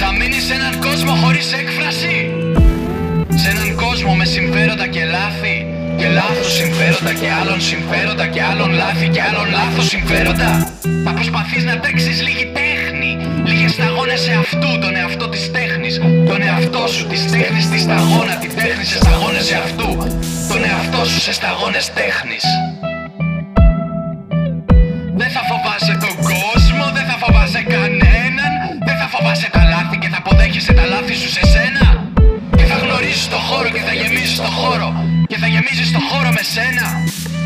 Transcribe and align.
Θα 0.00 0.12
μείνεις 0.12 0.44
σε 0.44 0.54
έναν 0.54 0.80
κόσμο 0.80 1.12
χωρίς 1.22 1.52
έκφραση. 1.52 2.16
Σε 3.34 3.48
έναν 3.48 3.74
κόσμο 3.74 4.14
με 4.14 4.24
συμφέροντα 4.24 4.86
και 4.86 5.04
λάθη. 5.04 5.56
Και 5.98 6.08
λάθος 6.08 6.52
συμφέροντα 6.52 7.12
και 7.20 7.28
άλλων 7.40 7.60
συμφέροντα 7.60 8.26
Και 8.26 8.42
άλλων 8.42 8.70
λάθη 8.72 9.08
και 9.08 9.22
άλλων 9.28 9.46
λάθος 9.50 9.86
συμφέροντα. 9.86 10.50
Θα 11.04 11.12
προσπαθείς 11.12 11.64
να 11.64 11.78
τρέξεις 11.78 12.22
λίγη 12.26 12.46
τέχνη. 12.58 13.10
Λίγες 13.44 13.72
σταγόνες 13.72 14.20
σε 14.20 14.32
αυτού, 14.32 14.78
τον 14.78 14.96
εαυτό 14.96 15.28
της 15.28 15.50
τέχνης. 15.50 15.94
Τον 16.30 16.42
εαυτό 16.42 16.86
σου 16.86 17.06
της 17.06 17.30
τέχνης, 17.30 17.68
τη 17.68 17.78
σταγόνα 17.78 18.34
Την 18.42 18.54
τέχνη 18.54 18.84
σε 18.84 18.96
σταγόνες 18.96 19.44
σε 19.44 19.56
αυτού. 19.56 19.88
Τον 20.48 20.64
εαυτό 20.64 21.04
σου 21.04 21.20
σε 21.20 21.32
σταγόνες 21.32 21.92
τέχνης 21.92 22.44
Και 35.26 35.36
θα 35.42 35.46
γεμίζεις 35.46 35.92
το 35.92 36.00
χώρο 36.10 36.30
με 36.38 36.42
σένα. 36.54 36.86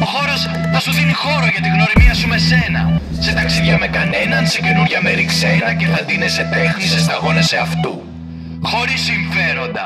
Ο 0.04 0.06
χώρος 0.14 0.40
θα 0.72 0.80
σου 0.80 0.92
δίνει 0.92 1.12
χώρο 1.12 1.46
για 1.54 1.62
τη 1.64 1.68
γνωριμία 1.74 2.14
σου 2.14 2.28
με 2.28 2.38
σένα. 2.38 3.00
Σε 3.24 3.32
ταξίδια 3.32 3.78
με 3.78 3.86
κανέναν, 3.86 4.46
σε 4.46 4.60
καινούρια 4.60 5.00
μέρη 5.02 5.24
ξένα 5.24 5.74
Και 5.78 5.86
θα 5.86 6.00
ντύνεσαι 6.04 6.44
τέχνη 6.52 6.86
σε 6.92 6.98
σταγόνες 6.98 7.46
σε 7.46 7.56
αυτού. 7.56 7.92
Χωρίς 8.62 9.00
συμφέροντα 9.08 9.84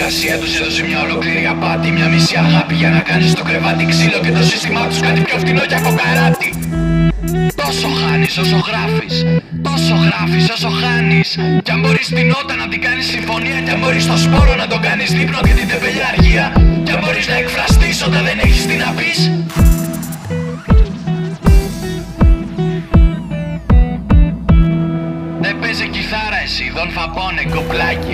Η 0.00 0.02
συνεργασία 0.02 0.38
τους 0.38 0.60
έδωσε 0.60 0.82
μια 0.82 1.00
ολόκληρη 1.02 1.46
απάτη 1.46 1.90
Μια 1.90 2.08
μισή 2.08 2.36
αγάπη 2.36 2.74
για 2.74 2.90
να 2.90 3.00
κάνεις 3.00 3.34
το 3.34 3.42
κρεβάτι 3.42 3.84
ξύλο 3.86 4.18
Και 4.24 4.32
το 4.32 4.42
σύστημά 4.42 4.86
τους 4.86 5.00
κάτι 5.00 5.20
πιο 5.20 5.38
φτηνό 5.38 5.60
και 5.60 5.74
από 5.74 5.94
καράτη 6.00 6.48
Τόσο 7.62 7.88
χάνεις 8.00 8.38
όσο 8.38 8.58
γράφεις 8.68 9.14
Τόσο 9.62 9.94
γράφεις 10.06 10.50
όσο 10.50 10.68
χάνεις. 10.80 11.38
Κι 11.62 11.70
αν 11.70 11.80
μπορείς 11.80 12.06
την 12.06 12.26
νότα 12.26 12.54
να 12.56 12.68
την 12.68 12.80
κάνεις 12.80 13.06
συμφωνία 13.06 13.60
Κι 13.64 13.70
αν 13.70 13.78
μπορείς 13.78 14.06
το 14.06 14.16
σπόρο 14.16 14.54
να 14.54 14.66
τον 14.66 14.80
κάνεις 14.80 15.10
δείπνο 15.12 15.40
και 15.46 15.54
την 15.58 15.68
τεμπελιάργεια 15.68 16.44
Κι 16.84 16.92
αν 16.92 17.00
μπορείς 17.04 17.28
να 17.28 17.34
εκφραστείς 17.34 18.06
όταν 18.06 18.22
δεν 18.24 18.38
έχεις 18.44 18.66
τι 18.66 18.76
να 18.84 18.90
πεις. 18.96 19.18
Δεν 25.40 25.58
παίζει 25.60 25.86
κιθάρα 25.88 26.40
εσύ, 26.44 26.72
δον 26.74 26.90
φαπώνε 26.90 27.42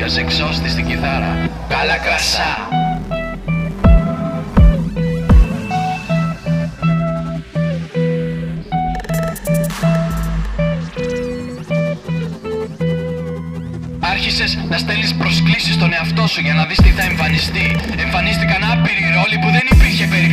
κοπλάκι 0.06 0.12
ως 0.12 0.16
εξώστη 0.16 0.68
στην 0.68 0.86
κιθάρα. 0.86 1.48
Καλά 1.68 1.96
κρασά. 1.96 2.68
Άρχισες 14.00 14.58
να 14.68 14.78
στέλνεις 14.78 15.14
προσκλήσεις 15.14 15.74
στον 15.74 15.92
εαυτό 15.92 16.26
σου 16.26 16.41
για 16.41 16.54
να 16.54 16.64
δεις 16.64 16.76
τι 16.76 16.88
θα 16.88 17.02
εμφανιστεί. 17.02 17.76
Εμφανίστηκαν 17.98 18.70
άπειροι 18.72 19.04
ρόλοι 19.14 19.38
που 19.42 19.50
δεν 19.50 19.62
υπήρχε 19.62 19.75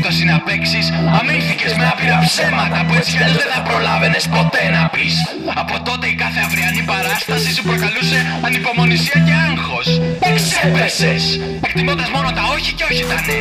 περίπτωση 0.03 0.25
να 0.33 0.39
παίξεις 0.47 0.85
Αμύθηκες 1.19 1.73
με 1.79 1.85
άπειρα 1.91 2.17
ψέματα 2.27 2.79
που 2.87 2.93
έτσι 2.99 3.11
κι 3.17 3.23
αλλιώς 3.23 3.37
δεν 3.43 3.51
θα 3.53 3.61
προλάβαινες 3.69 4.23
ποτέ 4.35 4.63
να 4.75 4.83
πεις. 4.93 5.15
Από 5.61 5.75
τότε 5.87 6.05
η 6.13 6.15
κάθε 6.23 6.39
αυριανή 6.47 6.83
παράσταση 6.91 7.49
σου 7.55 7.63
προκαλούσε 7.69 8.19
ανυπομονησία 8.47 9.19
και 9.27 9.35
άγχος. 9.47 9.87
Εξέπεσες, 10.31 11.23
εκτιμώντας 11.67 12.09
μόνο 12.15 12.29
τα 12.37 12.43
όχι 12.55 12.71
και 12.77 12.85
όχι 12.89 13.03
τα 13.11 13.19
ναι. 13.27 13.39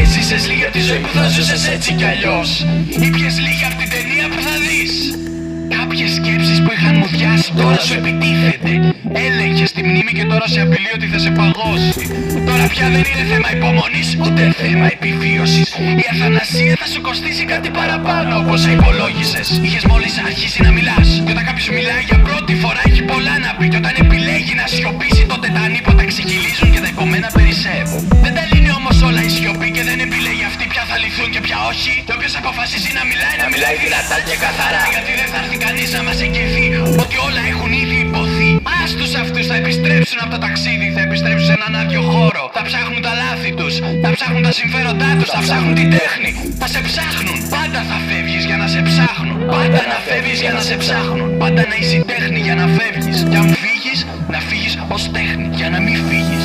Έζησες 0.00 0.42
λίγη 0.48 0.64
από 0.66 0.72
τη 0.78 0.82
ζωή 0.88 1.00
που 1.04 1.12
θα 1.18 1.26
ζούσες 1.34 1.62
έτσι 1.74 1.90
κι 1.98 2.06
αλλιώς. 2.12 2.48
Ήπιες 3.06 3.34
λίγη 3.44 3.64
από 3.68 3.76
την 3.80 3.88
ταινία 3.94 4.26
που 4.32 4.40
θα 4.46 4.54
δεις 4.66 5.21
Κάποιες 5.92 6.14
σκέψεις 6.14 6.62
που 6.62 6.72
είχαν 6.72 6.94
μουδιάσει 6.96 7.52
τώρα 7.56 7.78
σου 7.78 7.94
επιτίθεται 7.94 8.94
Έλεγχες 9.12 9.72
τη 9.72 9.82
μνήμη 9.82 10.12
και 10.12 10.24
τώρα 10.24 10.46
σε 10.48 10.60
απειλεί 10.60 10.90
ότι 10.94 11.06
θα 11.06 11.18
σε 11.18 11.30
παγώσει. 11.30 11.92
Τώρα 12.46 12.66
πια 12.72 12.86
δεν 12.94 13.04
είναι 13.10 13.24
θέμα 13.32 13.48
υπομονής 13.56 14.08
ούτε 14.24 14.54
θέμα 14.62 14.86
επιβίωσης. 14.96 15.68
Η 16.02 16.04
αθανασία 16.12 16.74
θα 16.78 16.86
σου 16.86 17.00
κοστίσει 17.00 17.44
κάτι 17.44 17.70
παραπάνω 17.70 18.38
όπως 18.38 18.60
σε 18.60 18.70
υπολόγισες. 18.70 19.60
Είχες 19.62 19.84
μόλις 19.84 20.18
αρχίσει 20.18 20.62
να 20.62 20.71
όχι 31.72 31.94
Και 32.06 32.12
όποιος 32.16 32.34
αποφασίσει 32.40 32.90
να 32.98 33.02
μιλάει 33.10 33.36
να 33.42 33.46
μιλάει 33.52 33.76
δυνατά 33.84 34.16
και 34.28 34.36
καθαρά. 34.44 34.82
Γιατί 34.94 35.12
δεν 35.20 35.28
θα 35.32 35.38
έρθει 35.42 35.58
κανείς 35.66 35.88
να 35.96 36.00
μας 36.06 36.18
εγγυηθεί 36.24 36.66
ότι 37.04 37.16
όλα 37.26 37.42
έχουν 37.52 37.70
ήδη 37.82 37.96
υποθεί. 38.06 38.50
Ας 38.82 38.90
τους 38.98 39.12
αυτούς 39.22 39.44
θα 39.50 39.56
επιστρέψουν 39.62 40.18
από 40.24 40.30
το 40.34 40.38
ταξίδι 40.44 40.86
Θα 40.96 41.02
επιστρέψουν 41.08 41.46
σε 41.50 41.54
έναν 41.58 41.72
άδειο 41.80 42.02
χώρο. 42.12 42.44
Θα 42.56 42.62
ψάχνουν 42.68 43.00
τα 43.06 43.12
λάθη 43.22 43.50
τους 43.58 43.74
Θα 44.04 44.10
ψάχνουν 44.16 44.42
τα 44.48 44.52
συμφέροντά 44.60 45.08
τους 45.18 45.30
Θα 45.36 45.40
ψάχνουν 45.46 45.74
την 45.80 45.88
τέχνη. 45.96 46.30
Θα 46.60 46.66
σε 46.74 46.80
ψάχνουν 46.88 47.36
Πάντα 47.54 47.80
θα 47.90 47.98
φεύγεις 48.08 48.42
για 48.48 48.56
να 48.62 48.66
σε 48.74 48.80
ψάχνουν. 48.88 49.38
Πάντα 49.54 49.82
να 49.92 49.98
φεύγεις 50.06 50.38
για 50.44 50.52
να 50.56 50.62
σε 50.68 50.74
ψάχνουν. 50.82 51.28
Πάντα 51.42 51.62
να 51.70 51.74
είσαι 51.80 51.96
η 52.00 52.04
τέχνη 52.12 52.40
για 52.46 52.54
να 52.60 52.66
φεύγεις. 52.76 53.18
Και 53.30 53.36
αν 53.42 53.48
φύγεις 53.62 53.98
να 54.34 54.40
φύγεις 54.48 54.74
ως 54.94 55.02
τέχνη. 55.16 55.46
Για 55.58 55.68
να 55.74 55.78
μην 55.86 55.96
φύγεις 56.08 56.41